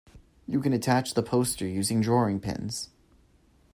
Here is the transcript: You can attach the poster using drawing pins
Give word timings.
You 0.47 0.61
can 0.61 0.73
attach 0.73 1.13
the 1.13 1.21
poster 1.21 1.67
using 1.67 2.01
drawing 2.01 2.39
pins 2.39 2.89